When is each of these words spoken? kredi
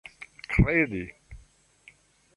kredi 0.55 1.03